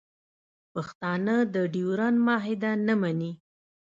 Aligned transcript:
پښتانه 0.73 1.35
د 1.53 1.55
ډیورنډ 1.73 2.17
معاهده 2.25 2.71
نه 2.87 2.93
مني 3.01 3.31